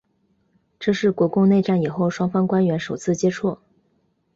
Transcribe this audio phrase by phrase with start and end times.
[0.79, 3.59] 这是国共内战以后双方官员首次接触。